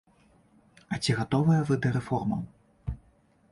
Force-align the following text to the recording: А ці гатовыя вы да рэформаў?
А 0.95 0.99
ці 1.03 1.15
гатовыя 1.19 1.61
вы 1.69 1.79
да 1.85 1.93
рэформаў? 1.99 2.41